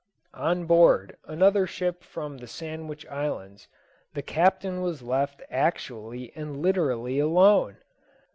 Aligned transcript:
On 0.47 0.65
board 0.65 1.15
another 1.25 1.67
ship 1.67 2.03
from 2.03 2.39
the 2.39 2.47
Sandwich 2.47 3.05
Islands 3.05 3.67
the 4.15 4.23
captain 4.23 4.81
was 4.81 5.03
left 5.03 5.43
actually 5.51 6.33
and 6.35 6.59
literally 6.59 7.19
alone. 7.19 7.77